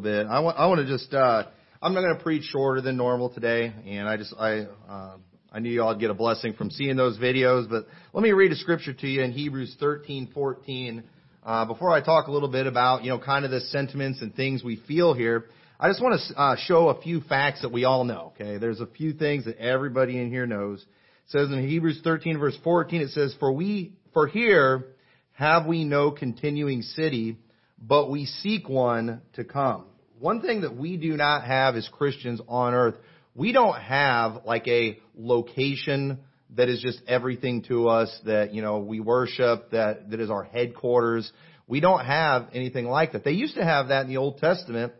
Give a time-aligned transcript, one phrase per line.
[0.00, 0.26] bit.
[0.26, 1.44] I want I want to just uh,
[1.80, 5.16] I'm not going to preach shorter than normal today, and I just I uh,
[5.52, 8.52] I knew y'all would get a blessing from seeing those videos, but let me read
[8.52, 11.02] a scripture to you in Hebrews 13:14.
[11.42, 14.34] Uh, before I talk a little bit about you know kind of the sentiments and
[14.34, 15.46] things we feel here,
[15.78, 18.32] I just want to uh, show a few facts that we all know.
[18.34, 20.80] Okay, there's a few things that everybody in here knows.
[20.80, 24.86] It says in Hebrews 13 verse 14, it says, "For we for here
[25.32, 27.36] have we no continuing city."
[27.80, 29.86] but we seek one to come.
[30.20, 32.96] One thing that we do not have as Christians on earth,
[33.34, 36.18] we don't have like a location
[36.56, 40.42] that is just everything to us that, you know, we worship, that, that is our
[40.42, 41.32] headquarters.
[41.66, 43.24] We don't have anything like that.
[43.24, 44.92] They used to have that in the Old Testament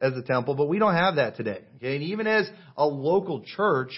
[0.00, 1.62] as a temple, but we don't have that today.
[1.78, 1.96] Okay.
[1.96, 3.90] And even as a local church,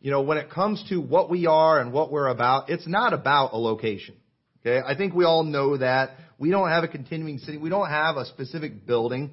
[0.00, 3.12] you know, when it comes to what we are and what we're about, it's not
[3.12, 4.16] about a location.
[4.60, 4.84] Okay.
[4.84, 6.16] I think we all know that.
[6.36, 7.58] We don't have a continuing city.
[7.58, 9.30] We don't have a specific building.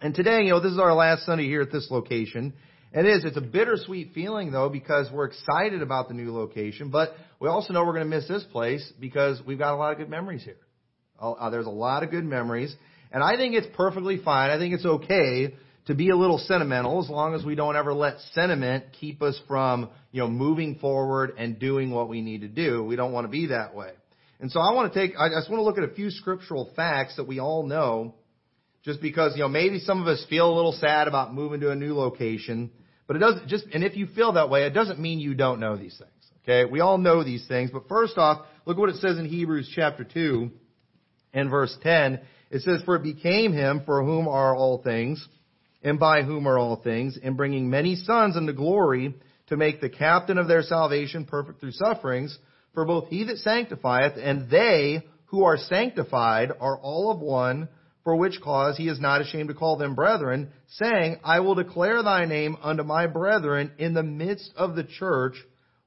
[0.00, 2.52] And today, you know, this is our last Sunday here at this location.
[2.92, 3.24] It is.
[3.24, 7.72] It's a bittersweet feeling though because we're excited about the new location, but we also
[7.72, 10.42] know we're going to miss this place because we've got a lot of good memories
[10.44, 10.58] here.
[11.18, 12.74] Uh, there's a lot of good memories,
[13.10, 14.50] and I think it's perfectly fine.
[14.50, 15.54] I think it's okay
[15.86, 19.40] to be a little sentimental as long as we don't ever let sentiment keep us
[19.48, 22.84] from, you know, moving forward and doing what we need to do.
[22.84, 23.92] We don't want to be that way.
[24.40, 26.70] And so I want to take, I just want to look at a few scriptural
[26.76, 28.14] facts that we all know,
[28.86, 31.70] just because, you know, maybe some of us feel a little sad about moving to
[31.70, 32.70] a new location,
[33.08, 35.58] but it doesn't just, and if you feel that way, it doesn't mean you don't
[35.58, 36.10] know these things.
[36.44, 36.70] Okay?
[36.70, 40.04] We all know these things, but first off, look what it says in Hebrews chapter
[40.04, 40.50] 2
[41.34, 42.20] and verse 10.
[42.52, 45.26] It says, For it became him for whom are all things,
[45.82, 49.16] and by whom are all things, in bringing many sons into glory,
[49.48, 52.38] to make the captain of their salvation perfect through sufferings,
[52.72, 57.68] for both he that sanctifieth and they who are sanctified are all of one,
[58.06, 62.04] for which cause he is not ashamed to call them brethren, saying, I will declare
[62.04, 65.34] thy name unto my brethren in the midst of the church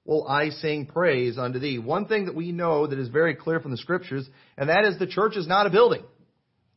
[0.03, 1.79] will I sing praise unto thee.
[1.79, 4.27] One thing that we know that is very clear from the scriptures,
[4.57, 6.03] and that is the church is not a building.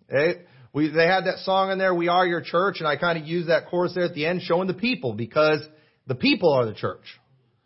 [0.09, 0.43] Okay?
[0.73, 3.27] We, they had that song in there, We Are Your Church, and I kind of
[3.27, 5.59] use that chorus there at the end, showing the people, because
[6.07, 7.19] the people are the church.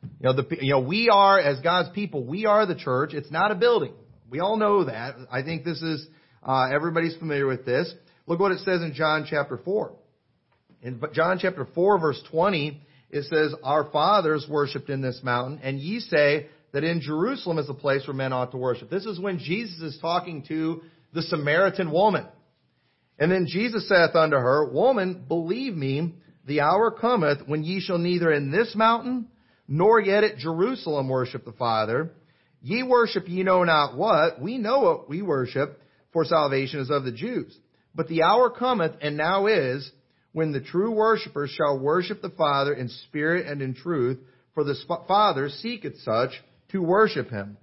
[0.03, 3.13] You know, the, you know, we are, as God's people, we are the church.
[3.13, 3.93] It's not a building.
[4.31, 5.17] We all know that.
[5.31, 6.09] I think this is,
[6.47, 7.93] uh, everybody's familiar with this.
[8.27, 9.93] Look what it says in John chapter 4.
[10.83, 12.81] In John chapter 4 verse 20,
[13.11, 17.67] it says, Our fathers worshipped in this mountain, and ye say that in Jerusalem is
[17.67, 18.91] the place where men ought to worship.
[18.91, 22.27] This is when Jesus is talking to the Samaritan woman.
[23.19, 26.15] And then Jesus saith unto her, Woman, believe me,
[26.47, 29.29] the hour cometh when ye shall neither in this mountain
[29.67, 32.11] nor yet at Jerusalem worship the Father.
[32.63, 34.41] Ye worship ye know not what.
[34.41, 35.81] We know what we worship,
[36.13, 37.57] for salvation is of the Jews.
[37.95, 39.91] But the hour cometh, and now is,
[40.33, 44.19] when the true worshippers shall worship the Father in spirit and in truth,
[44.55, 44.77] for the
[45.09, 46.31] Father seeketh such
[46.71, 47.57] to worship him.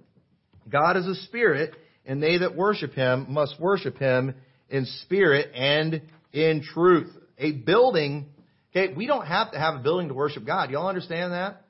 [0.68, 4.34] God is a spirit, and they that worship him must worship him
[4.68, 6.02] in spirit and
[6.32, 7.14] in truth.
[7.38, 8.26] A building,
[8.74, 10.70] okay, we don't have to have a building to worship God.
[10.70, 11.64] Y'all understand that?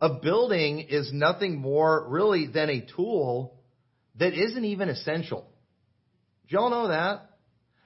[0.00, 3.54] A building is nothing more really than a tool
[4.18, 5.48] that isn't even essential.
[6.48, 7.30] Do y'all know that?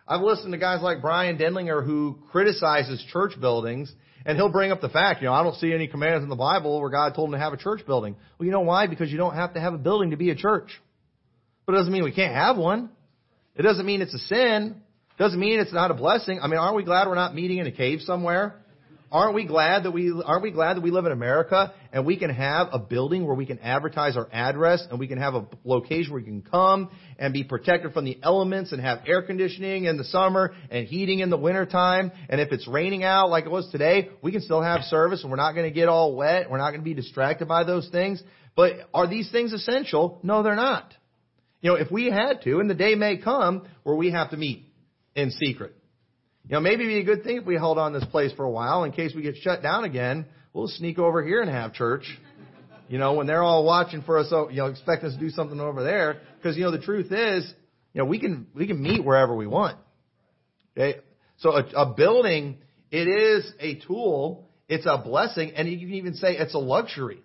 [0.06, 3.92] I've listened to guys like Brian Denlinger who criticizes church buildings,
[4.24, 6.36] and he'll bring up the fact, you know, I don't see any commands in the
[6.36, 8.16] Bible where God told him to have a church building.
[8.38, 8.86] Well, you know why?
[8.86, 10.70] Because you don't have to have a building to be a church.
[11.66, 12.90] But it doesn't mean we can't have one.
[13.54, 14.80] It doesn't mean it's a sin.
[15.18, 16.40] It doesn't mean it's not a blessing.
[16.42, 18.56] I mean, aren't we glad we're not meeting in a cave somewhere?
[19.10, 22.18] Aren't we glad that we aren't we glad that we live in America and we
[22.18, 25.46] can have a building where we can advertise our address and we can have a
[25.64, 29.84] location where we can come and be protected from the elements and have air conditioning
[29.84, 33.50] in the summer and heating in the wintertime and if it's raining out like it
[33.50, 36.50] was today, we can still have service and we're not going to get all wet,
[36.50, 38.22] we're not going to be distracted by those things.
[38.54, 40.18] But are these things essential?
[40.22, 40.92] No, they're not.
[41.62, 44.36] You know, if we had to, and the day may come where we have to
[44.36, 44.66] meet
[45.14, 45.77] in secret
[46.48, 48.44] you know, maybe it'd be a good thing if we held on this place for
[48.44, 50.24] a while in case we get shut down again.
[50.54, 52.04] We'll sneak over here and have church.
[52.88, 55.60] You know, when they're all watching for us, you know, expect us to do something
[55.60, 56.22] over there.
[56.36, 57.52] Because you know, the truth is,
[57.92, 59.76] you know, we can we can meet wherever we want.
[60.74, 61.00] Okay,
[61.36, 62.56] so a, a building,
[62.90, 64.48] it is a tool.
[64.68, 67.22] It's a blessing, and you can even say it's a luxury,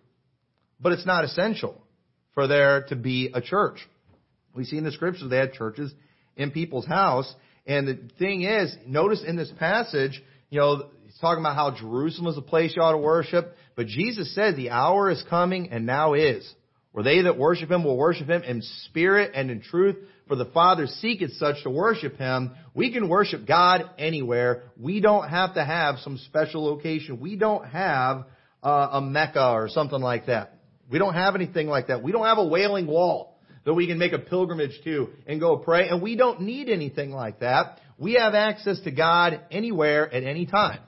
[0.82, 1.82] but it's not essential
[2.34, 3.78] for there to be a church.
[4.54, 5.94] We see in the scriptures they had churches
[6.36, 7.34] in people's house,
[7.66, 12.28] and the thing is, notice in this passage, you know, he's talking about how Jerusalem
[12.28, 15.86] is a place you ought to worship, but Jesus said the hour is coming and
[15.86, 16.52] now is
[16.92, 19.96] where they that worship him will worship him in spirit and in truth,
[20.28, 22.52] for the Father seeketh such to worship him.
[22.76, 24.64] We can worship God anywhere.
[24.80, 27.20] We don't have to have some special location.
[27.20, 28.26] We don't have
[28.62, 30.54] uh, a Mecca or something like that.
[30.90, 32.04] We don't have anything like that.
[32.04, 33.33] We don't have a wailing wall
[33.66, 37.12] that we can make a pilgrimage to and go pray, and we don't need anything
[37.12, 37.80] like that.
[37.98, 40.80] We have access to God anywhere at any time.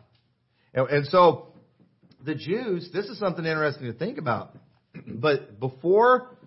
[0.74, 1.54] And, and so,
[2.24, 4.52] the Jews, this is something interesting to think about.
[5.08, 6.38] But before,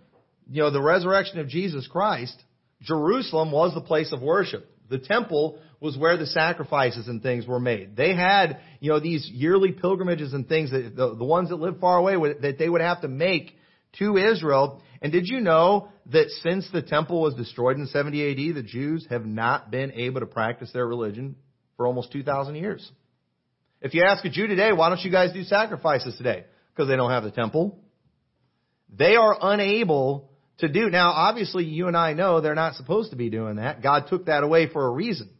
[0.50, 2.34] you know, the resurrection of Jesus Christ,
[2.82, 4.66] Jerusalem was the place of worship.
[4.88, 7.96] The temple was where the sacrifices and things were made.
[7.96, 11.80] They had, you know, these yearly pilgrimages and things that the, the ones that lived
[11.80, 13.54] far away would, that they would have to make
[13.98, 14.82] to Israel.
[15.00, 19.06] And did you know that since the temple was destroyed in 70 AD, the Jews
[19.10, 21.36] have not been able to practice their religion
[21.76, 22.90] for almost 2,000 years?
[23.80, 26.44] If you ask a Jew today, why don't you guys do sacrifices today?
[26.74, 27.78] Because they don't have the temple.
[28.96, 30.90] They are unable to do.
[30.90, 33.82] Now, obviously, you and I know they're not supposed to be doing that.
[33.82, 35.30] God took that away for a reason.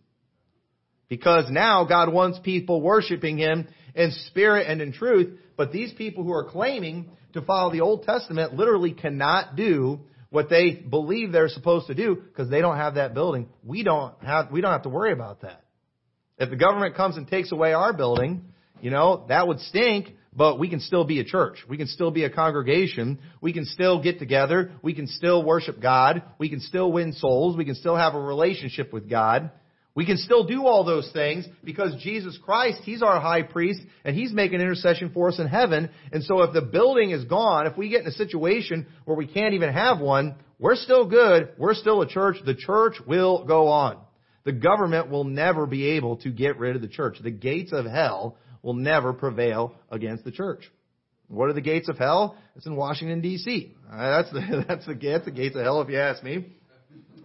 [1.09, 6.23] Because now God wants people worshiping Him in spirit and in truth, but these people
[6.23, 11.49] who are claiming to follow the Old Testament literally cannot do what they believe they're
[11.49, 13.49] supposed to do because they don't have that building.
[13.65, 15.63] We don't have, we don't have to worry about that.
[16.39, 18.43] If the government comes and takes away our building,
[18.81, 21.59] you know, that would stink, but we can still be a church.
[21.69, 23.19] We can still be a congregation.
[23.41, 24.71] We can still get together.
[24.83, 26.23] We can still worship God.
[26.39, 27.57] We can still win souls.
[27.57, 29.51] We can still have a relationship with God.
[29.99, 34.15] We can still do all those things because Jesus Christ, He's our high priest and
[34.15, 35.91] He's making intercession for us in heaven.
[36.13, 39.27] And so if the building is gone, if we get in a situation where we
[39.27, 41.49] can't even have one, we're still good.
[41.59, 42.37] We're still a church.
[42.47, 43.99] The church will go on.
[44.45, 47.19] The government will never be able to get rid of the church.
[47.21, 50.63] The gates of hell will never prevail against the church.
[51.27, 52.37] What are the gates of hell?
[52.55, 53.75] It's in Washington D.C.
[53.91, 56.53] Uh, that's the that's the that's the gates of hell, if you ask me.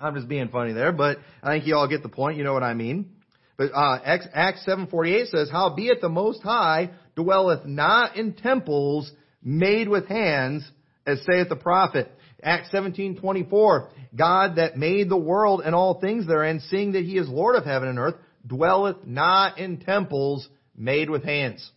[0.04, 2.38] I'm just being funny there, but I think you all get the point.
[2.38, 3.12] You know what I mean.
[3.58, 9.10] But uh, Acts 7:48 says, "Howbeit the Most High dwelleth not in temples
[9.42, 10.70] made with hands,
[11.08, 12.12] as saith the prophet."
[12.44, 17.30] Acts 17:24, God that made the world and all things therein, seeing that He is
[17.30, 18.16] Lord of heaven and earth,
[18.46, 21.72] dwelleth not in temples made with hands.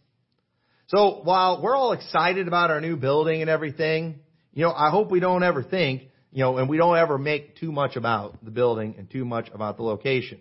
[0.88, 4.20] So while we're all excited about our new building and everything,
[4.52, 6.02] you know, I hope we don't ever think,
[6.36, 9.48] you know, and we don't ever make too much about the building and too much
[9.54, 10.38] about the location.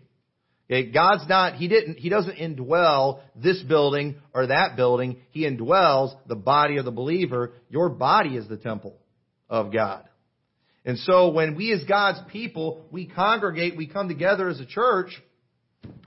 [0.69, 5.21] Okay, God's not, He didn't, He doesn't indwell this building or that building.
[5.31, 7.53] He indwells the body of the believer.
[7.69, 8.97] Your body is the temple
[9.50, 10.03] of God.
[10.83, 15.12] And so when we as God's people, we congregate, we come together as a church,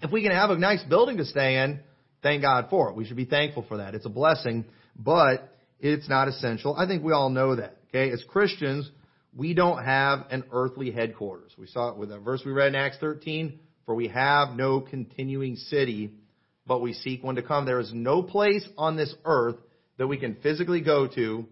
[0.03, 1.81] if we can have a nice building to stay in,
[2.23, 2.95] thank God for it.
[2.95, 3.95] We should be thankful for that.
[3.95, 5.51] It's a blessing, but
[5.81, 6.77] it's not essential.
[6.77, 7.79] I think we all know that.
[7.89, 8.91] Okay, as Christians,
[9.39, 11.53] we don't have an earthly headquarters.
[11.57, 14.81] We saw it with a verse we read in Acts 13, for we have no
[14.81, 16.11] continuing city,
[16.67, 17.65] but we seek one to come.
[17.65, 19.55] There is no place on this earth
[19.97, 21.47] that we can physically go to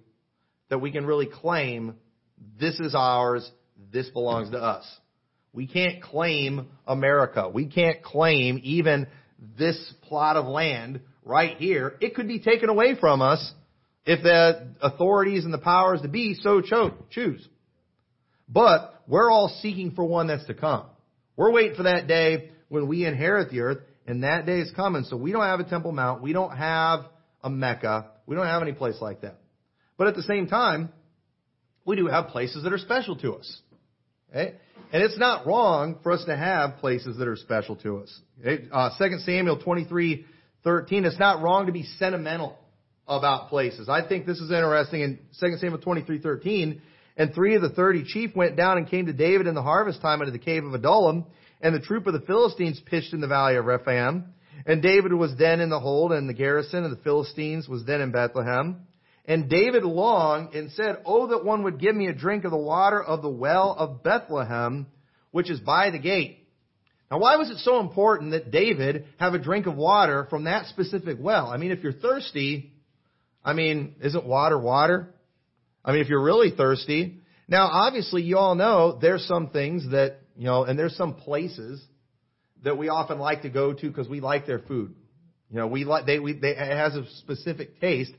[0.69, 1.95] that we can really claim
[2.59, 3.49] this is ours,
[3.93, 4.85] this belongs to us.
[5.53, 7.49] We can't claim America.
[7.49, 9.07] We can't claim even
[9.57, 13.53] this plot of land right here, it could be taken away from us
[14.05, 17.47] if the authorities and the powers to be so cho- choose.
[18.49, 20.87] But we're all seeking for one that's to come.
[21.37, 25.05] We're waiting for that day when we inherit the earth, and that day is coming.
[25.05, 26.23] So we don't have a Temple Mount.
[26.23, 27.07] We don't have
[27.43, 28.11] a Mecca.
[28.27, 29.39] We don't have any place like that.
[29.97, 30.91] But at the same time,
[31.85, 33.61] we do have places that are special to us.
[34.31, 34.55] Okay?
[34.93, 38.21] And it's not wrong for us to have places that are special to us.
[38.73, 40.25] Uh, 2 Samuel 23,
[40.65, 42.59] 13, it's not wrong to be sentimental
[43.09, 43.89] about places.
[43.89, 46.83] I think this is interesting in 2 Samuel 23, 13.
[47.17, 50.03] And three of the thirty chief went down and came to David in the harvest
[50.03, 51.25] time into the cave of Adullam,
[51.61, 54.27] and the troop of the Philistines pitched in the valley of Rephaim.
[54.67, 58.01] And David was then in the hold, and the garrison of the Philistines was then
[58.01, 58.87] in Bethlehem.
[59.25, 62.57] And David longed and said, Oh, that one would give me a drink of the
[62.57, 64.87] water of the well of Bethlehem,
[65.31, 66.47] which is by the gate.
[67.11, 70.67] Now, why was it so important that David have a drink of water from that
[70.67, 71.49] specific well?
[71.49, 72.73] I mean, if you're thirsty,
[73.45, 75.15] I mean, isn't water water?
[75.87, 77.21] I mean, if you're really thirsty.
[77.49, 81.83] Now, obviously, you all know there's some things that, you know, and there's some places
[82.65, 84.95] that we often like to go to because we like their food.
[85.49, 88.13] You know, we like, they, we, they, it has a specific taste.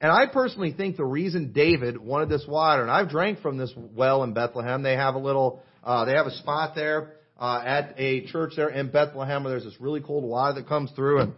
[0.00, 3.72] And I personally think the reason David wanted this water, and I've drank from this
[3.76, 4.82] well in Bethlehem.
[4.82, 8.68] They have a little, uh, they have a spot there uh, at a church there
[8.68, 11.32] in Bethlehem where there's this really cold water that comes through, and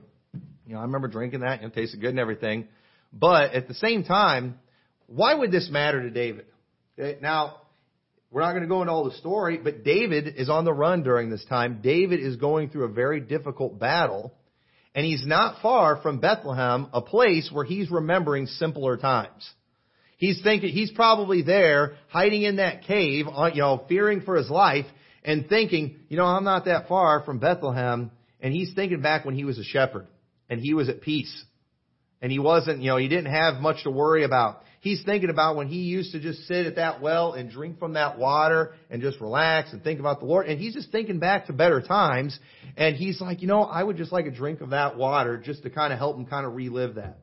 [0.67, 1.61] you know I remember drinking that.
[1.61, 2.69] and it tasted good and everything.
[3.13, 4.59] But at the same time,
[5.07, 6.47] why would this matter to David?
[7.21, 7.57] Now,
[8.31, 11.03] we're not going to go into all the story, but David is on the run
[11.03, 11.81] during this time.
[11.83, 14.35] David is going through a very difficult battle,
[14.95, 19.49] and he's not far from Bethlehem, a place where he's remembering simpler times.
[20.17, 24.51] He's thinking, he's probably there, hiding in that cave, uh, you know, fearing for his
[24.51, 24.87] life,
[25.25, 29.35] and thinking, you know, I'm not that far from Bethlehem, and he's thinking back when
[29.35, 30.07] he was a shepherd,
[30.49, 31.45] and he was at peace.
[32.21, 34.63] And he wasn't, you know, he didn't have much to worry about.
[34.85, 37.95] He's thinking about when he used to just sit at that well and drink from
[37.95, 40.47] that water and just relax and think about the Lord.
[40.47, 42.39] And he's just thinking back to better times.
[42.77, 45.63] And he's like, you know, I would just like a drink of that water just
[45.63, 47.17] to kind of help him kind of relive that.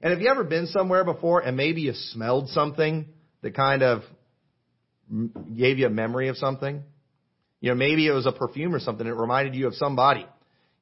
[0.00, 3.06] And have you ever been somewhere before and maybe you smelled something
[3.42, 4.02] that kind of
[5.56, 6.84] gave you a memory of something?
[7.60, 10.24] You know, maybe it was a perfume or something that reminded you of somebody.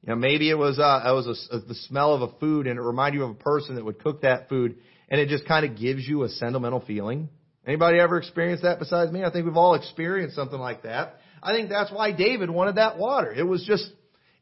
[0.03, 2.77] You know, maybe it was uh, it was a, the smell of a food and
[2.77, 4.77] it reminded you of a person that would cook that food,
[5.09, 7.29] and it just kind of gives you a sentimental feeling.
[7.65, 9.23] Anybody ever experienced that besides me?
[9.23, 11.15] I think we've all experienced something like that.
[11.43, 13.31] I think that's why David wanted that water.
[13.31, 13.89] It was just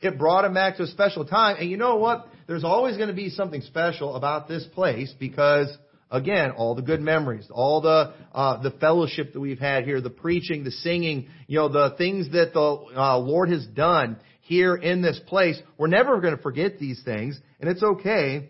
[0.02, 1.58] it brought him back to a special time.
[1.60, 2.28] And you know what?
[2.48, 5.76] There's always going to be something special about this place because
[6.12, 10.10] again, all the good memories, all the uh, the fellowship that we've had here, the
[10.10, 12.62] preaching, the singing, you know, the things that the
[12.96, 15.60] uh, Lord has done here in this place.
[15.78, 18.50] We're never going to forget these things, and it's okay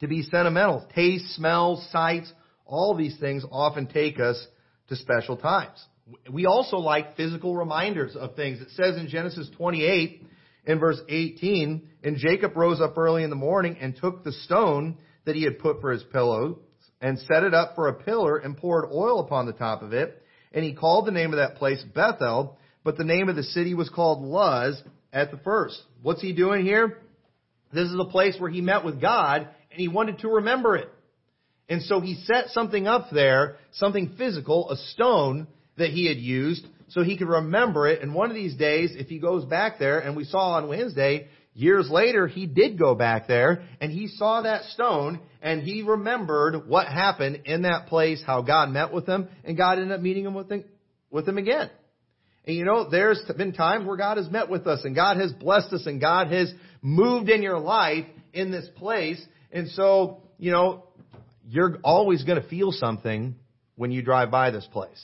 [0.00, 0.86] to be sentimental.
[0.94, 2.32] Taste, smells, sights,
[2.66, 4.46] all these things often take us
[4.88, 5.82] to special times.
[6.30, 8.60] We also like physical reminders of things.
[8.60, 10.22] It says in Genesis 28
[10.66, 14.98] in verse 18, and Jacob rose up early in the morning and took the stone
[15.24, 16.60] that he had put for his pillow
[17.00, 20.22] and set it up for a pillar and poured oil upon the top of it.
[20.52, 23.74] And he called the name of that place Bethel, but the name of the city
[23.74, 24.82] was called Luz
[25.12, 25.80] at the first.
[26.02, 26.98] What's he doing here?
[27.72, 30.88] This is a place where he met with God and he wanted to remember it.
[31.68, 36.64] And so he set something up there, something physical, a stone that he had used
[36.88, 38.00] so he could remember it.
[38.00, 41.26] And one of these days, if he goes back there, and we saw on Wednesday,
[41.54, 46.68] years later, he did go back there and he saw that stone and he remembered
[46.68, 50.24] what happened in that place, how God met with him, and God ended up meeting
[50.24, 50.64] him with him,
[51.10, 51.68] with him again.
[52.46, 55.32] And you know, there's been times where God has met with us and God has
[55.32, 58.04] blessed us and God has moved in your life
[58.34, 59.24] in this place.
[59.54, 60.84] And so, you know,
[61.48, 63.36] you're always going to feel something
[63.76, 65.02] when you drive by this place.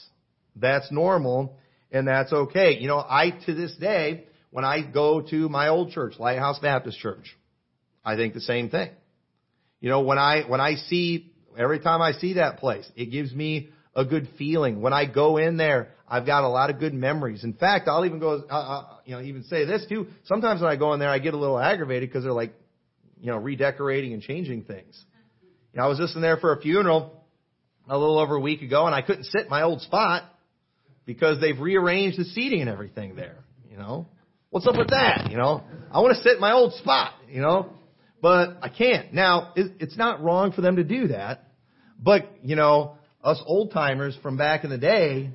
[0.55, 1.57] That's normal
[1.91, 2.77] and that's okay.
[2.77, 6.99] You know, I, to this day, when I go to my old church, Lighthouse Baptist
[6.99, 7.35] Church,
[8.03, 8.89] I think the same thing.
[9.79, 13.33] You know, when I, when I see, every time I see that place, it gives
[13.33, 14.81] me a good feeling.
[14.81, 17.45] When I go in there, I've got a lot of good memories.
[17.45, 20.07] In fact, I'll even go, uh, uh, you know, even say this too.
[20.25, 22.53] Sometimes when I go in there, I get a little aggravated because they're like,
[23.21, 25.05] you know, redecorating and changing things.
[25.73, 27.23] You know, I was just in there for a funeral
[27.87, 30.23] a little over a week ago, and I couldn't sit in my old spot
[31.05, 33.37] because they've rearranged the seating and everything there.
[33.69, 34.07] You know,
[34.49, 35.29] what's up with that?
[35.29, 37.13] You know, I want to sit in my old spot.
[37.29, 37.73] You know,
[38.21, 39.13] but I can't.
[39.13, 41.43] Now, it's not wrong for them to do that,
[42.01, 45.29] but you know, us old timers from back in the day,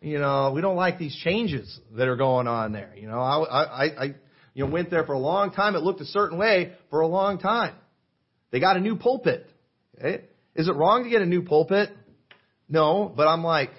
[0.00, 2.92] you know, we don't like these changes that are going on there.
[2.96, 4.14] You know, I, I, I
[4.56, 5.76] you know, went there for a long time.
[5.76, 7.74] It looked a certain way for a long time.
[8.50, 9.46] They got a new pulpit.
[9.98, 10.24] Okay?
[10.54, 11.90] Is it wrong to get a new pulpit?
[12.66, 13.70] No, but I'm like,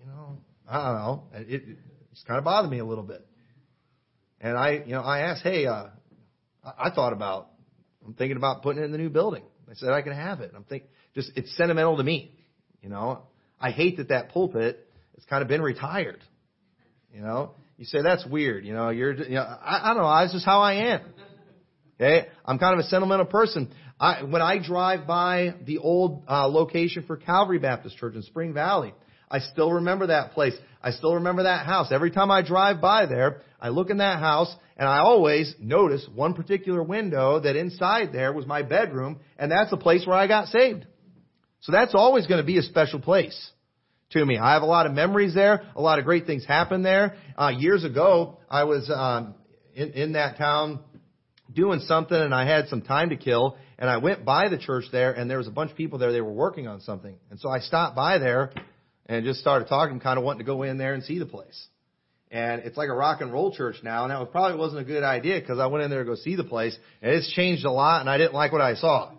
[0.00, 1.22] you know, I don't know.
[1.34, 1.78] It, it,
[2.10, 3.24] it's kind of bothered me a little bit.
[4.40, 5.84] And I, you know, I asked, hey, uh,
[6.64, 7.50] I, I thought about,
[8.04, 9.44] I'm thinking about putting it in the new building.
[9.70, 10.50] I said I can have it.
[10.52, 12.34] I'm thinking, just it's sentimental to me.
[12.82, 13.22] You know,
[13.60, 14.84] I hate that that pulpit
[15.14, 16.24] has kind of been retired.
[17.14, 18.66] You know, you say that's weird.
[18.66, 20.14] You know, you're, you know, I, I don't know.
[20.14, 21.00] That's just how I am.
[21.98, 23.72] Okay, I'm kind of a sentimental person.
[23.98, 28.52] I, when I drive by the old uh, location for Calvary Baptist Church in Spring
[28.52, 28.92] Valley,
[29.30, 30.52] I still remember that place.
[30.82, 31.90] I still remember that house.
[31.90, 36.06] Every time I drive by there, I look in that house and I always notice
[36.14, 40.26] one particular window that inside there was my bedroom and that's the place where I
[40.26, 40.86] got saved.
[41.60, 43.50] So that's always going to be a special place
[44.10, 44.38] to me.
[44.38, 45.62] I have a lot of memories there.
[45.76, 47.16] A lot of great things happened there.
[47.36, 49.34] Uh, years ago, I was um,
[49.74, 50.80] in, in that town
[51.52, 53.56] doing something, and I had some time to kill.
[53.78, 56.12] And I went by the church there, and there was a bunch of people there.
[56.12, 58.52] They were working on something, and so I stopped by there
[59.06, 61.66] and just started talking, kind of wanting to go in there and see the place.
[62.30, 65.02] And it's like a rock and roll church now, and that probably wasn't a good
[65.02, 67.72] idea because I went in there to go see the place, and it's changed a
[67.72, 69.12] lot, and I didn't like what I saw.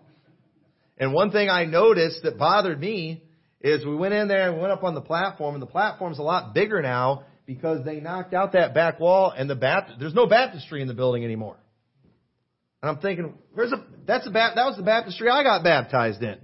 [0.97, 3.23] And one thing I noticed that bothered me
[3.63, 6.23] is we went in there and went up on the platform, and the platform's a
[6.23, 10.27] lot bigger now because they knocked out that back wall, and the Baptist, there's no
[10.27, 11.57] baptistry in the building anymore.
[12.81, 16.29] And I'm thinking, where's a, that's a, that was the baptistry I got baptized in.
[16.29, 16.39] I'm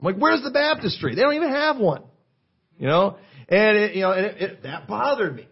[0.00, 1.14] like, where's the baptistry?
[1.14, 2.02] They don't even have one.
[2.78, 3.16] You know,
[3.48, 5.48] and it, you know, and it, it, that bothered me.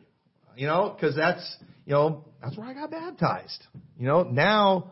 [0.56, 1.56] You know, because that's
[1.86, 3.64] you know that's where I got baptized.
[3.98, 4.90] You know, now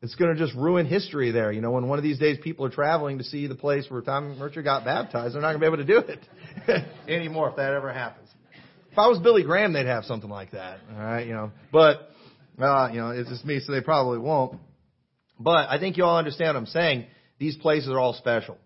[0.00, 1.50] it's going to just ruin history there.
[1.50, 4.00] You know, when one of these days people are traveling to see the place where
[4.00, 7.56] Tommy Mercer got baptized, they're not going to be able to do it anymore if
[7.56, 8.28] that ever happens.
[8.92, 10.80] If I was Billy Graham, they'd have something like that.
[10.92, 12.10] All right, you know, but
[12.60, 14.58] uh, you know, it's just me, so they probably won't.
[15.38, 17.06] But I think you all understand what I'm saying.
[17.38, 18.58] These places are all special.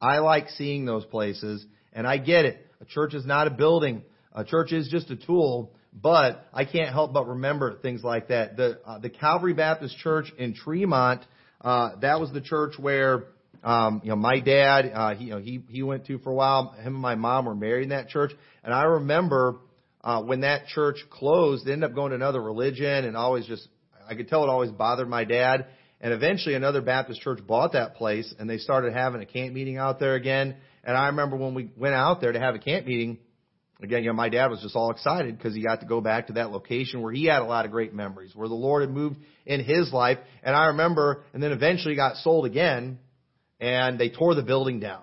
[0.00, 2.66] I like seeing those places, and I get it.
[2.80, 4.02] A church is not a building.
[4.32, 8.56] A church is just a tool, but I can't help but remember things like that.
[8.56, 11.24] The uh, the Calvary Baptist Church in Tremont,
[11.60, 13.24] uh, that was the church where
[13.64, 16.34] um, you know my dad uh, he you know he he went to for a
[16.34, 16.72] while.
[16.72, 19.56] Him and my mom were married in that church, and I remember
[20.02, 23.68] uh, when that church closed, they ended up going to another religion, and always just
[24.08, 25.66] I could tell it always bothered my dad.
[26.00, 29.78] And eventually another Baptist church bought that place and they started having a camp meeting
[29.78, 30.56] out there again.
[30.84, 33.18] And I remember when we went out there to have a camp meeting,
[33.80, 36.26] again, you know, my dad was just all excited because he got to go back
[36.28, 38.90] to that location where he had a lot of great memories, where the Lord had
[38.90, 39.16] moved
[39.46, 40.18] in his life.
[40.42, 42.98] And I remember, and then eventually got sold again
[43.60, 45.02] and they tore the building down.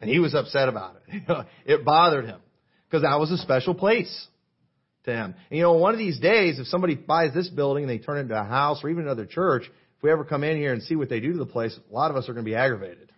[0.00, 1.46] And he was upset about it.
[1.66, 2.40] it bothered him
[2.86, 4.26] because that was a special place
[5.04, 5.34] to him.
[5.50, 8.18] And you know, one of these days, if somebody buys this building and they turn
[8.18, 10.82] it into a house or even another church, if we ever come in here and
[10.82, 12.56] see what they do to the place, a lot of us are going to be
[12.56, 13.10] aggravated.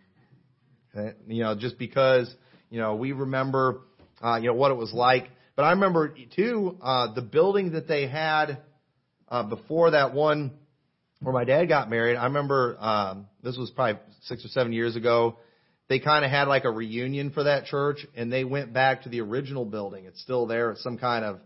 [1.27, 2.33] You know, just because,
[2.71, 3.81] you know, we remember,
[4.27, 5.29] uh, you know, what it was like.
[5.55, 8.59] But I remember too, uh, the building that they had,
[9.29, 10.53] uh, before that one
[11.21, 12.17] where my dad got married.
[12.17, 15.37] I remember, um, this was probably six or seven years ago.
[15.89, 19.09] They kind of had like a reunion for that church and they went back to
[19.09, 20.05] the original building.
[20.05, 20.73] It's still there.
[20.73, 21.41] It's some kind of,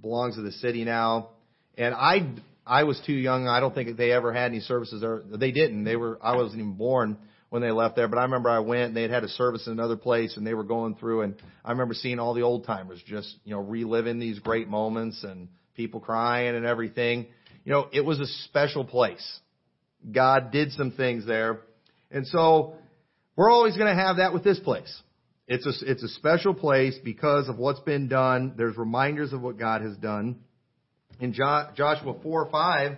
[0.00, 1.30] belongs to the city now.
[1.78, 2.32] And I
[2.66, 3.48] I was too young.
[3.48, 5.22] I don't think they ever had any services there.
[5.24, 5.84] They didn't.
[5.84, 6.18] They were.
[6.22, 7.18] I wasn't even born
[7.52, 8.08] when they left there.
[8.08, 8.84] But I remember I went.
[8.84, 11.20] and They had a service in another place, and they were going through.
[11.20, 15.22] And I remember seeing all the old timers just you know reliving these great moments
[15.22, 17.26] and people crying and everything.
[17.66, 19.40] You know, it was a special place.
[20.10, 21.60] God did some things there,
[22.10, 22.76] and so
[23.36, 25.02] we're always going to have that with this place.
[25.46, 28.54] It's a it's a special place because of what's been done.
[28.56, 30.40] There's reminders of what God has done
[31.20, 32.92] in Joshua 4 5,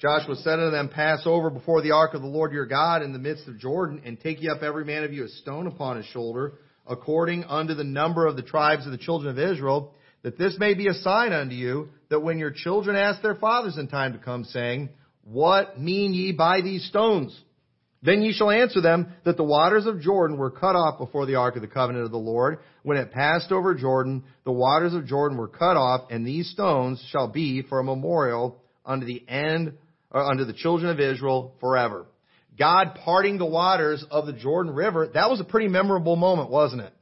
[0.00, 3.12] Joshua said unto them, Pass over before the ark of the Lord your God in
[3.12, 5.98] the midst of Jordan, and take ye up every man of you a stone upon
[5.98, 6.54] his shoulder,
[6.86, 10.72] according unto the number of the tribes of the children of Israel, that this may
[10.72, 14.18] be a sign unto you, that when your children ask their fathers in time to
[14.18, 14.88] come, saying,
[15.22, 17.38] What mean ye by these stones?
[18.02, 21.34] Then ye shall answer them that the waters of Jordan were cut off before the
[21.34, 22.60] ark of the covenant of the Lord.
[22.82, 27.06] When it passed over Jordan, the waters of Jordan were cut off, and these stones
[27.10, 29.74] shall be for a memorial unto the end,
[30.12, 32.04] Uh, unto the children of Israel forever.
[32.58, 36.82] God parting the waters of the Jordan River, that was a pretty memorable moment, wasn't
[36.82, 36.92] it?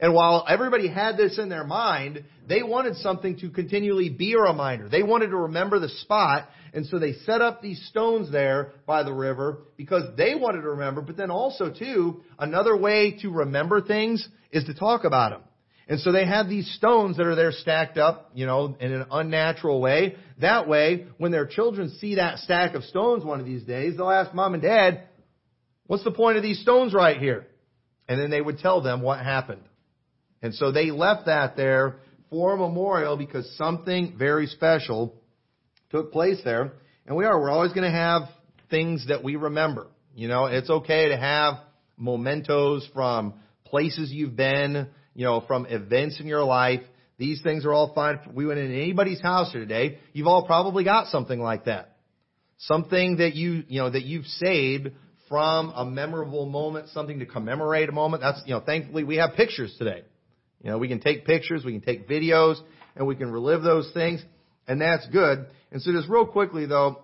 [0.00, 4.38] And while everybody had this in their mind, they wanted something to continually be a
[4.38, 4.88] reminder.
[4.88, 9.02] They wanted to remember the spot, and so they set up these stones there by
[9.02, 13.82] the river because they wanted to remember, but then also too, another way to remember
[13.82, 15.42] things is to talk about them.
[15.88, 19.06] And so they have these stones that are there stacked up, you know, in an
[19.10, 20.16] unnatural way.
[20.40, 24.10] That way, when their children see that stack of stones one of these days, they'll
[24.10, 25.08] ask mom and dad,
[25.86, 27.46] what's the point of these stones right here?
[28.08, 29.62] And then they would tell them what happened.
[30.40, 31.96] And so they left that there
[32.30, 35.14] for a memorial because something very special
[35.90, 36.72] took place there.
[37.06, 38.22] And we are, we're always going to have
[38.70, 39.88] things that we remember.
[40.14, 41.54] You know, it's okay to have
[41.96, 46.80] mementos from places you've been, you know, from events in your life.
[47.18, 48.18] These things are all fine.
[48.34, 49.98] We went in anybody's house here today.
[50.12, 51.96] You've all probably got something like that.
[52.58, 54.90] Something that you, you know, that you've saved
[55.28, 58.22] from a memorable moment, something to commemorate a moment.
[58.22, 60.02] That's, you know, thankfully we have pictures today.
[60.62, 62.56] You know, we can take pictures, we can take videos,
[62.94, 64.22] and we can relive those things,
[64.68, 65.46] and that's good.
[65.70, 67.02] And so just real quickly though,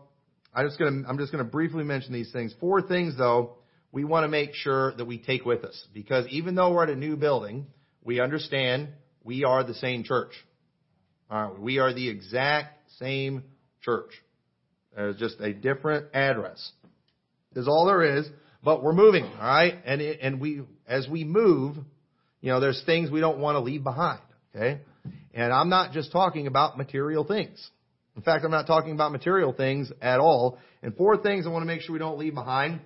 [0.54, 2.54] I just gonna, I'm just gonna briefly mention these things.
[2.60, 3.56] Four things though,
[3.90, 5.86] we want to make sure that we take with us.
[5.94, 7.66] Because even though we're at a new building,
[8.04, 8.88] we understand
[9.24, 10.32] we are the same church.
[11.30, 13.44] Alright, we are the exact same
[13.82, 14.10] church.
[14.94, 16.72] There's just a different address.
[17.54, 18.28] Is all there is,
[18.62, 19.74] but we're moving, alright?
[19.84, 21.76] And, it, and we, as we move,
[22.40, 24.20] you know, there's things we don't want to leave behind.
[24.54, 24.80] Okay?
[25.34, 27.70] And I'm not just talking about material things.
[28.16, 30.58] In fact, I'm not talking about material things at all.
[30.82, 32.80] And four things I want to make sure we don't leave behind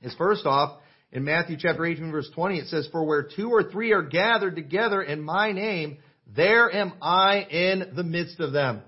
[0.00, 0.80] is first off,
[1.16, 4.54] in Matthew chapter 18 verse 20, it says, For where two or three are gathered
[4.54, 5.96] together in my name,
[6.36, 8.82] there am I in the midst of them.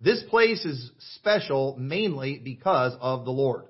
[0.00, 3.64] This place is special mainly because of the Lord.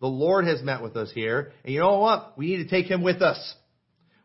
[0.00, 1.50] The Lord has met with us here.
[1.64, 2.38] And you know what?
[2.38, 3.54] We need to take Him with us.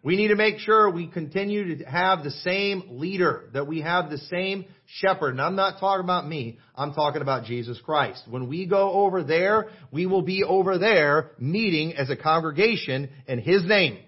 [0.03, 4.09] We need to make sure we continue to have the same leader, that we have
[4.09, 5.29] the same shepherd.
[5.29, 8.21] And I'm not talking about me, I'm talking about Jesus Christ.
[8.29, 13.39] When we go over there, we will be over there meeting as a congregation in
[13.39, 13.99] His name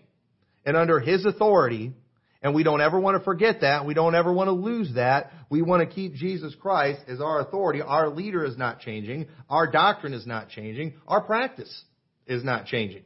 [0.65, 1.93] and under His authority.
[2.41, 3.85] And we don't ever want to forget that.
[3.85, 5.31] We don't ever want to lose that.
[5.49, 7.81] We want to keep Jesus Christ as our authority.
[7.81, 9.27] Our leader is not changing.
[9.49, 10.95] Our doctrine is not changing.
[11.07, 11.83] Our practice
[12.27, 13.03] is not changing.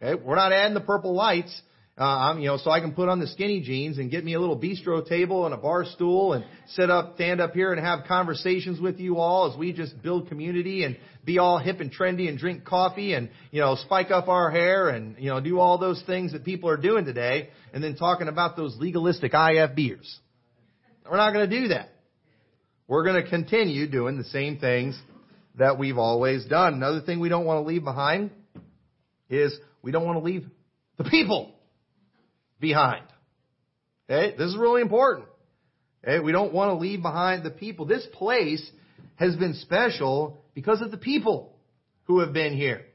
[0.00, 0.14] Okay?
[0.14, 1.60] We're not adding the purple lights
[1.96, 4.34] uh, I'm, you know, so I can put on the skinny jeans and get me
[4.34, 7.80] a little bistro table and a bar stool and sit up, stand up here and
[7.80, 11.94] have conversations with you all as we just build community and be all hip and
[11.94, 15.60] trendy and drink coffee and, you know, spike up our hair and, you know, do
[15.60, 20.16] all those things that people are doing today and then talking about those legalistic IFBers.
[21.08, 21.90] We're not going to do that.
[22.88, 25.00] We're going to continue doing the same things
[25.58, 26.74] that we've always done.
[26.74, 28.30] Another thing we don't want to leave behind
[29.30, 30.44] is we don't want to leave
[30.98, 31.53] the people
[32.64, 33.04] behind.
[34.08, 34.34] Okay?
[34.36, 35.26] This is really important.
[36.02, 36.18] Okay?
[36.20, 37.84] We don't want to leave behind the people.
[37.84, 38.64] This place
[39.16, 41.52] has been special because of the people
[42.04, 42.86] who have been here.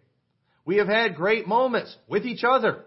[0.66, 2.84] We have had great moments with each other.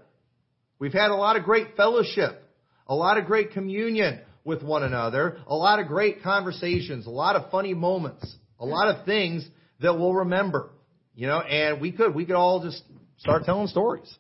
[0.81, 2.43] We've had a lot of great fellowship,
[2.89, 7.37] a lot of great communion with one another, a lot of great conversations, a lot
[7.37, 8.27] of funny moments,
[8.59, 9.47] a lot of things
[9.81, 10.71] that we'll remember.
[11.15, 12.83] You know, and we could, we could all just
[13.19, 14.13] start telling stories.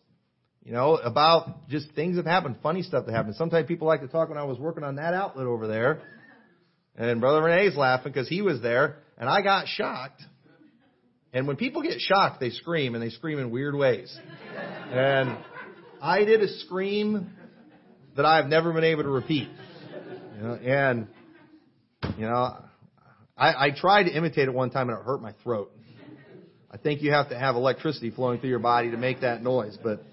[0.64, 3.35] You know, about just things that happened, funny stuff that happened.
[3.35, 6.01] Sometimes people like to talk when I was working on that outlet over there.
[6.96, 10.22] And Brother Renee's laughing because he was there and I got shocked.
[11.33, 14.16] And when people get shocked, they scream and they scream in weird ways.
[14.90, 15.37] And
[16.01, 17.33] I did a scream
[18.16, 19.48] that I've never been able to repeat.
[20.37, 21.09] You know, and,
[22.18, 22.57] you know,
[23.37, 25.72] I, I tried to imitate it one time and it hurt my throat.
[26.70, 29.77] I think you have to have electricity flowing through your body to make that noise,
[29.83, 30.05] but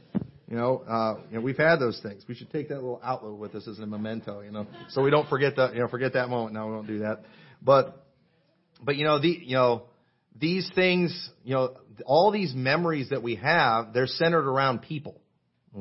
[0.49, 2.23] you know, uh, you know, we've had those things.
[2.27, 5.11] We should take that little outlet with us as a memento, you know, so we
[5.11, 6.55] don't forget that, you know, forget that moment.
[6.55, 7.21] No, we won't do that.
[7.61, 8.03] But,
[8.81, 9.83] but you know, the, you know,
[10.35, 15.21] these things, you know, all these memories that we have, they're centered around people.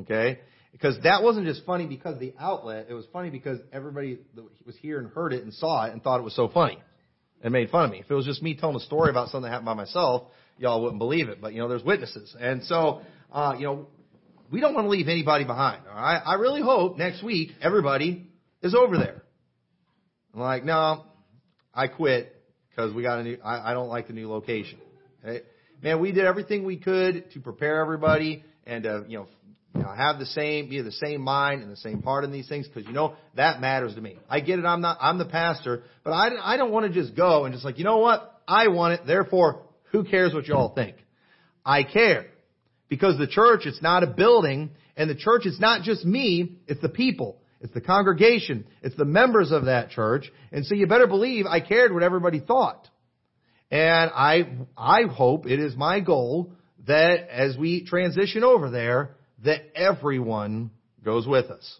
[0.01, 0.39] Okay?
[0.71, 2.87] Because that wasn't just funny because the outlet.
[2.89, 6.03] It was funny because everybody that was here and heard it and saw it and
[6.03, 6.77] thought it was so funny
[7.41, 8.01] and made fun of me.
[8.01, 10.27] If it was just me telling a story about something that happened by myself,
[10.59, 11.41] y'all wouldn't believe it.
[11.41, 12.35] But, you know, there's witnesses.
[12.39, 13.01] And so,
[13.33, 13.87] uh, you know,
[14.51, 15.85] we don't want to leave anybody behind.
[15.85, 16.21] Right?
[16.25, 18.27] I really hope next week everybody
[18.61, 19.23] is over there.
[20.33, 21.05] I'm like, no,
[21.73, 22.35] I quit
[22.69, 23.37] because we got a new.
[23.43, 24.79] I, I don't like the new location.
[25.23, 25.43] Okay?
[25.81, 29.27] Man, we did everything we could to prepare everybody and to you know,
[29.75, 32.49] you know have the same, be the same mind and the same heart in these
[32.49, 34.17] things because you know that matters to me.
[34.29, 34.65] I get it.
[34.65, 34.97] I'm not.
[35.01, 37.85] I'm the pastor, but I I don't want to just go and just like you
[37.85, 39.07] know what I want it.
[39.07, 40.95] Therefore, who cares what you all think?
[41.65, 42.27] I care.
[42.89, 46.81] Because the church, it's not a building, and the church is not just me, it's
[46.81, 47.41] the people.
[47.61, 48.65] It's the congregation.
[48.81, 50.31] It's the members of that church.
[50.51, 52.87] And so you better believe I cared what everybody thought.
[53.69, 54.47] And I,
[54.77, 56.53] I hope it is my goal
[56.87, 60.71] that as we transition over there, that everyone
[61.03, 61.79] goes with us.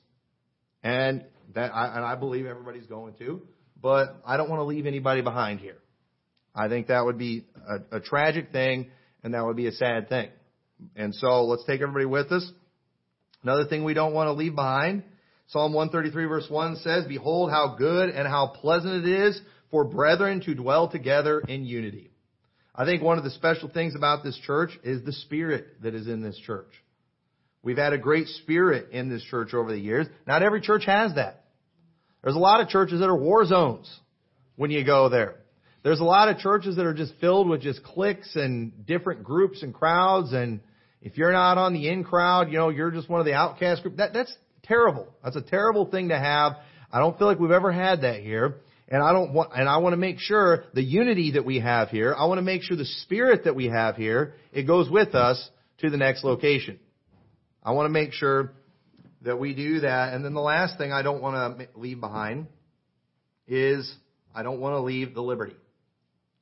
[0.83, 3.41] And that, I, and I believe everybody's going to,
[3.81, 5.77] but I don't want to leave anybody behind here.
[6.53, 8.91] I think that would be a, a tragic thing,
[9.23, 10.29] and that would be a sad thing.
[10.95, 12.49] And so let's take everybody with us.
[13.43, 15.03] Another thing we don't want to leave behind.
[15.47, 20.41] Psalm 133 verse 1 says, Behold how good and how pleasant it is for brethren
[20.41, 22.11] to dwell together in unity.
[22.75, 26.07] I think one of the special things about this church is the spirit that is
[26.07, 26.71] in this church.
[27.61, 30.07] We've had a great spirit in this church over the years.
[30.25, 31.45] Not every church has that.
[32.23, 33.93] There's a lot of churches that are war zones
[34.55, 35.35] when you go there.
[35.83, 39.63] There's a lot of churches that are just filled with just cliques and different groups
[39.63, 40.59] and crowds and
[41.01, 43.83] if you're not on the in crowd, you know, you're just one of the outcast
[43.83, 43.97] group.
[43.97, 44.33] That, that's
[44.63, 45.07] terrible.
[45.23, 46.53] That's a terrible thing to have.
[46.91, 48.57] I don't feel like we've ever had that here.
[48.91, 51.89] And I don't want, and I want to make sure the unity that we have
[51.89, 55.13] here, I want to make sure the spirit that we have here, it goes with
[55.13, 56.79] us to the next location.
[57.63, 58.51] I want to make sure
[59.21, 60.13] that we do that.
[60.13, 62.47] And then the last thing I don't want to leave behind
[63.47, 63.93] is
[64.33, 65.55] I don't want to leave the liberty.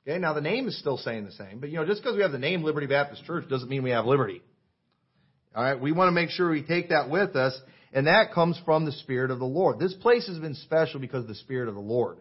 [0.06, 2.22] Okay, now the name is still saying the same, but you know, just because we
[2.22, 4.40] have the name Liberty Baptist Church doesn't mean we have liberty.
[5.54, 7.58] All right, we want to make sure we take that with us,
[7.92, 9.78] and that comes from the Spirit of the Lord.
[9.78, 12.18] This place has been special because the Spirit of the Lord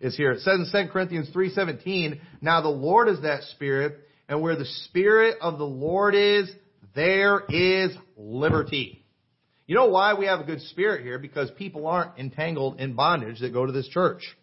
[0.00, 0.30] is here.
[0.30, 4.64] It says in 2 Corinthians 3:17, "Now the Lord is that Spirit, and where the
[4.64, 6.50] Spirit of the Lord is,
[6.94, 9.04] there is liberty."
[9.66, 11.18] You know why we have a good spirit here?
[11.18, 14.34] Because people aren't entangled in bondage that go to this church.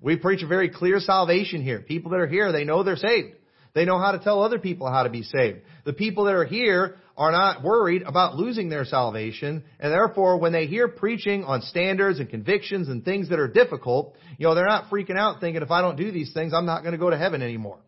[0.00, 1.80] We preach a very clear salvation here.
[1.80, 3.34] People that are here, they know they're saved.
[3.74, 5.60] They know how to tell other people how to be saved.
[5.84, 10.52] The people that are here are not worried about losing their salvation, and therefore when
[10.52, 14.66] they hear preaching on standards and convictions and things that are difficult, you know, they're
[14.66, 17.10] not freaking out thinking if I don't do these things, I'm not going to go
[17.10, 17.78] to heaven anymore.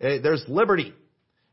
[0.00, 0.94] Eh, there's liberty.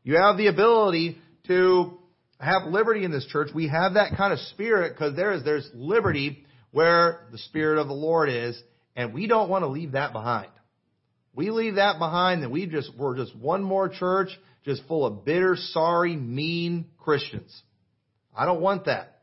[0.02, 1.98] You have the ability to
[2.40, 3.48] have liberty in this church.
[3.54, 7.86] We have that kind of spirit because there is, there's liberty where the Spirit of
[7.86, 8.60] the Lord is,
[8.96, 10.48] and we don't want to leave that behind.
[11.34, 14.28] We leave that behind and we just, we're just one more church
[14.64, 17.62] just full of bitter, sorry, mean Christians.
[18.34, 19.20] I don't want that.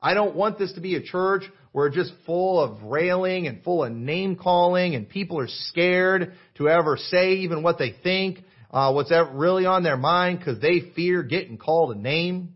[0.00, 3.64] I don't want this to be a church where it's just full of railing and
[3.64, 8.40] full of name calling and people are scared to ever say even what they think,
[8.70, 12.54] uh, what's really on their mind because they fear getting called a name.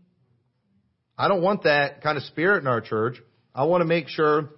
[1.17, 3.15] I don't want that kind of spirit in our church.
[3.53, 4.51] I want to make sure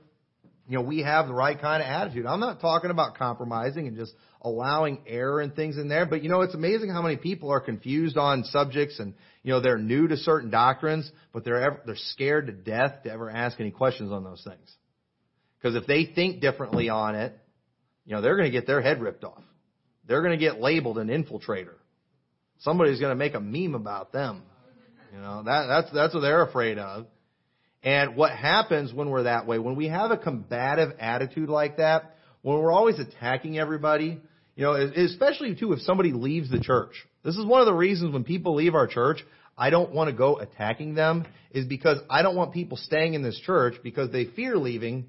[0.72, 2.26] you know, we have the right kind of attitude.
[2.26, 6.30] I'm not talking about compromising and just allowing error and things in there, but you
[6.30, 10.08] know, it's amazing how many people are confused on subjects and, you know, they're new
[10.08, 14.14] to certain doctrines, but they're ever, they're scared to death to ever ask any questions
[14.14, 14.76] on those things.
[15.58, 17.38] Because if they think differently on it,
[18.06, 19.44] you know, they're going to get their head ripped off.
[20.08, 21.76] They're going to get labeled an infiltrator.
[22.60, 24.44] Somebody's going to make a meme about them.
[25.14, 27.08] You know, that, that's, that's what they're afraid of.
[27.84, 32.16] And what happens when we're that way, when we have a combative attitude like that,
[32.42, 34.20] when we're always attacking everybody,
[34.56, 36.94] you know, especially too if somebody leaves the church.
[37.24, 39.24] This is one of the reasons when people leave our church,
[39.58, 43.24] I don't want to go attacking them, is because I don't want people staying in
[43.24, 45.08] this church because they fear leaving,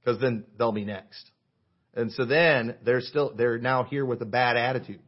[0.00, 1.30] because then they'll be next.
[1.94, 5.02] And so then they're still, they're now here with a bad attitude.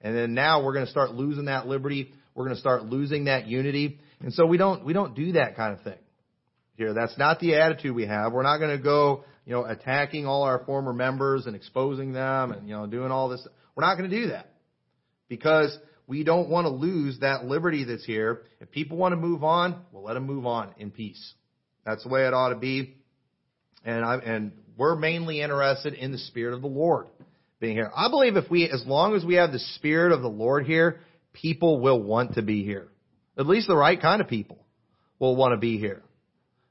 [0.00, 2.12] And then now we're going to start losing that liberty.
[2.34, 4.00] We're going to start losing that unity.
[4.22, 5.98] And so we don't, we don't do that kind of thing
[6.76, 6.94] here.
[6.94, 8.32] That's not the attitude we have.
[8.32, 12.52] We're not going to go, you know, attacking all our former members and exposing them
[12.52, 13.46] and, you know, doing all this.
[13.74, 14.48] We're not going to do that
[15.28, 18.42] because we don't want to lose that liberty that's here.
[18.60, 21.34] If people want to move on, we'll let them move on in peace.
[21.84, 22.96] That's the way it ought to be.
[23.84, 27.08] And I, and we're mainly interested in the Spirit of the Lord
[27.60, 27.90] being here.
[27.96, 31.00] I believe if we, as long as we have the Spirit of the Lord here,
[31.32, 32.88] people will want to be here.
[33.38, 34.64] At least the right kind of people
[35.18, 36.02] will want to be here.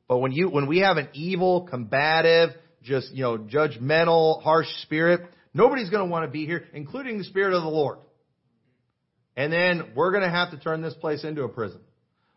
[0.08, 2.50] But when you, when we have an evil, combative,
[2.84, 5.22] just, you know, judgmental, harsh spirit,
[5.54, 8.00] nobody's going to want to be here, including the Spirit of the Lord.
[9.36, 11.80] And then we're going to have to turn this place into a prison.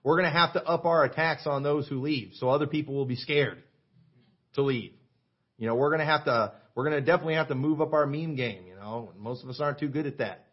[0.03, 2.95] We're going to have to up our attacks on those who leave, so other people
[2.95, 3.63] will be scared
[4.55, 4.93] to leave.
[5.59, 7.93] You know, we're going to have to, we're going to definitely have to move up
[7.93, 8.67] our meme game.
[8.67, 10.47] You know, most of us aren't too good at that.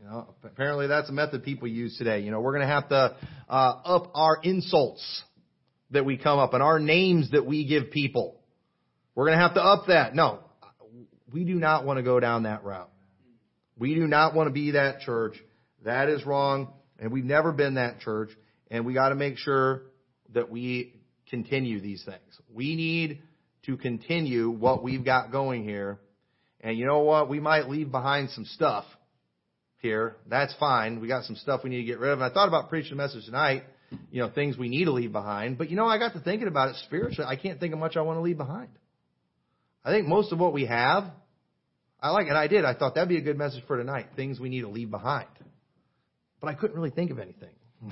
[0.00, 2.20] You know, apparently that's a method people use today.
[2.20, 3.16] You know, we're going to have to
[3.48, 3.52] uh,
[3.84, 5.22] up our insults
[5.90, 8.40] that we come up and our names that we give people.
[9.14, 10.14] We're going to have to up that.
[10.14, 10.38] No,
[11.30, 12.88] we do not want to go down that route.
[13.78, 15.34] We do not want to be that church.
[15.84, 18.30] That is wrong, and we've never been that church.
[18.70, 19.82] And we got to make sure
[20.32, 20.94] that we
[21.28, 22.40] continue these things.
[22.50, 23.20] We need
[23.66, 26.00] to continue what we've got going here.
[26.62, 27.28] And you know what?
[27.28, 28.86] We might leave behind some stuff
[29.80, 30.16] here.
[30.28, 31.00] That's fine.
[31.00, 32.20] We got some stuff we need to get rid of.
[32.20, 33.64] And I thought about preaching a message tonight,
[34.10, 35.58] you know, things we need to leave behind.
[35.58, 37.26] But you know, I got to thinking about it spiritually.
[37.28, 38.68] I can't think of much I want to leave behind.
[39.84, 41.04] I think most of what we have,
[42.00, 42.64] I like, and I did.
[42.64, 44.06] I thought that'd be a good message for tonight.
[44.16, 45.28] Things we need to leave behind.
[46.40, 47.54] But I couldn't really think of anything.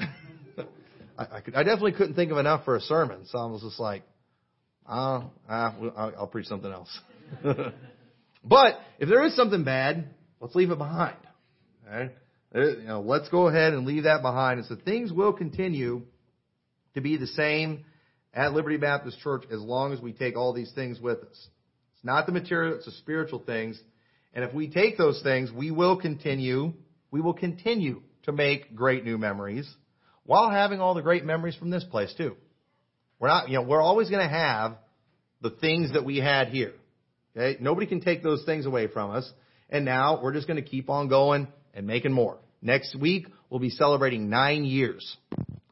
[1.18, 3.26] I, I, could, I definitely couldn't think of enough for a sermon.
[3.26, 4.02] So I was just like,
[4.88, 6.98] uh, uh, I'll, I'll preach something else.
[8.44, 10.08] but if there is something bad,
[10.40, 11.16] let's leave it behind.
[11.90, 12.10] Right?
[12.54, 14.60] You know, let's go ahead and leave that behind.
[14.60, 16.02] And so things will continue
[16.94, 17.84] to be the same
[18.32, 21.48] at Liberty Baptist Church as long as we take all these things with us.
[21.94, 23.80] It's not the material, it's the spiritual things.
[24.34, 26.72] And if we take those things, we will continue,
[27.10, 29.68] we will continue to make great new memories
[30.24, 32.36] while having all the great memories from this place too.
[33.18, 34.76] We're not, you know, we're always going to have
[35.40, 36.74] the things that we had here.
[37.36, 37.58] Okay?
[37.60, 39.30] Nobody can take those things away from us.
[39.70, 42.38] And now we're just going to keep on going and making more.
[42.60, 45.16] Next week, we'll be celebrating nine years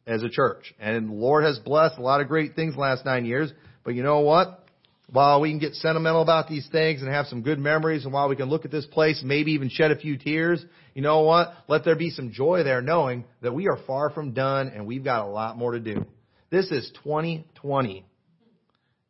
[0.07, 0.73] as a church.
[0.79, 3.53] And the Lord has blessed a lot of great things the last nine years.
[3.85, 4.65] But you know what?
[5.11, 8.29] While we can get sentimental about these things and have some good memories, and while
[8.29, 10.65] we can look at this place, maybe even shed a few tears,
[10.95, 11.53] you know what?
[11.67, 15.05] Let there be some joy there knowing that we are far from done and we've
[15.05, 16.07] got a lot more to do.
[16.51, 18.07] This is 2020.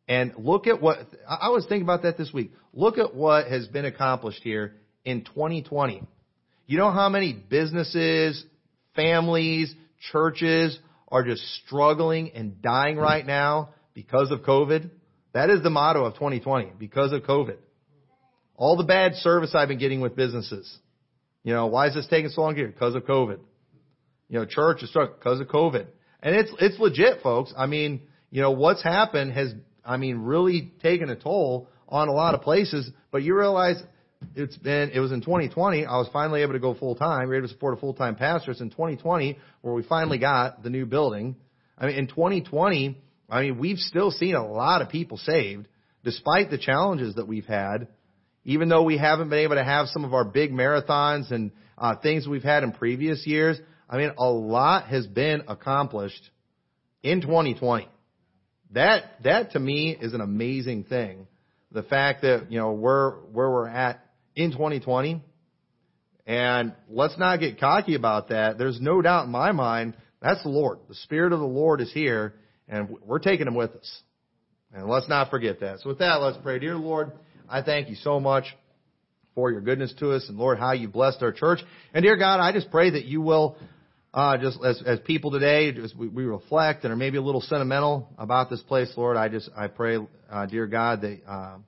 [0.08, 2.52] And look at what, I was thinking about that this week.
[2.72, 6.02] Look at what has been accomplished here in 2020.
[6.66, 8.44] You know how many businesses,
[8.96, 9.72] families,
[10.10, 10.76] churches
[11.08, 14.90] are just struggling and dying right now because of COVID?
[15.32, 17.56] That is the motto of 2020, because of COVID.
[18.56, 20.76] All the bad service I've been getting with businesses.
[21.44, 22.66] You know, why is this taking so long here?
[22.66, 23.38] Because of COVID.
[24.28, 25.86] You know, church is struck because of COVID.
[26.20, 27.54] And it's, it's legit, folks.
[27.56, 28.00] I mean,
[28.30, 32.42] you know, what's happened has, I mean, really taken a toll on a lot of
[32.42, 33.76] places, but you realize
[34.34, 37.22] it's been, it was in 2020, I was finally able to go full time.
[37.22, 38.50] We were able to support a full time pastor.
[38.50, 41.36] It's in 2020 where we finally got the new building.
[41.78, 42.98] I mean, in 2020,
[43.28, 45.68] I mean, we've still seen a lot of people saved
[46.04, 47.88] despite the challenges that we've had.
[48.44, 51.96] Even though we haven't been able to have some of our big marathons and uh,
[51.96, 53.58] things we've had in previous years,
[53.90, 56.30] I mean, a lot has been accomplished
[57.02, 57.88] in 2020.
[58.72, 61.26] That that to me is an amazing thing.
[61.72, 64.05] The fact that you know where where we're at
[64.36, 65.22] in 2020,
[66.26, 68.58] and let's not get cocky about that.
[68.58, 70.78] There's no doubt in my mind that's the Lord.
[70.88, 72.34] The Spirit of the Lord is here,
[72.68, 74.02] and we're taking Him with us.
[74.72, 75.80] And let's not forget that.
[75.80, 76.58] So with that, let's pray.
[76.58, 77.12] Dear Lord,
[77.48, 78.44] I thank you so much
[79.34, 81.60] for your goodness to us, and Lord, how you blessed our church.
[81.94, 83.56] And dear God, I just pray that you will
[84.16, 87.42] uh, just as, as people today, just we, we reflect and are maybe a little
[87.42, 89.98] sentimental about this place, Lord, I just I pray,
[90.30, 91.58] uh, dear God, that uh,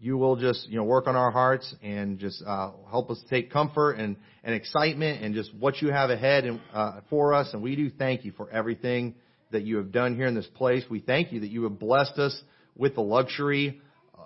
[0.00, 3.52] you will just you know work on our hearts and just uh, help us take
[3.52, 7.50] comfort and, and excitement and just what you have ahead and, uh, for us.
[7.52, 9.14] And we do thank you for everything
[9.52, 10.84] that you have done here in this place.
[10.88, 12.40] We thank you that you have blessed us
[12.76, 13.80] with the luxury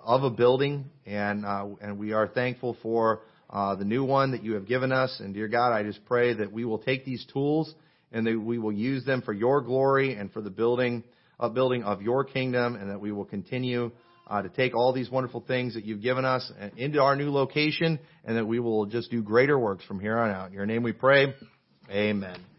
[0.05, 4.43] of a building, and uh, and we are thankful for uh, the new one that
[4.43, 5.19] you have given us.
[5.19, 7.73] And dear God, I just pray that we will take these tools
[8.13, 11.03] and that we will use them for your glory and for the building,
[11.37, 13.91] uh, building of your kingdom, and that we will continue
[14.27, 17.99] uh, to take all these wonderful things that you've given us into our new location,
[18.23, 20.47] and that we will just do greater works from here on out.
[20.47, 21.33] In your name we pray.
[21.89, 22.54] Amen.